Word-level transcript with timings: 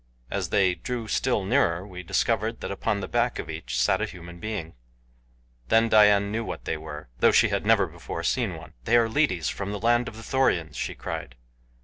As 0.31 0.49
they 0.49 0.73
drew 0.73 1.07
still 1.07 1.45
nearer 1.45 1.85
we 1.85 2.01
discovered 2.01 2.61
that 2.61 2.71
upon 2.71 3.01
the 3.01 3.07
back 3.07 3.37
of 3.37 3.51
each 3.51 3.77
sat 3.79 4.01
a 4.01 4.07
human 4.07 4.39
being. 4.39 4.73
Then 5.67 5.89
Dian 5.89 6.31
knew 6.31 6.43
what 6.43 6.65
they 6.65 6.75
were, 6.75 7.09
though 7.19 7.31
she 7.31 7.49
never 7.59 7.85
before 7.85 8.21
had 8.21 8.25
seen 8.25 8.55
one. 8.55 8.73
"They 8.85 8.97
are 8.97 9.07
lidis 9.07 9.47
from 9.49 9.71
the 9.73 9.79
land 9.79 10.07
of 10.07 10.17
the 10.17 10.23
Thorians," 10.23 10.75
she 10.75 10.95
cried. 10.95 11.35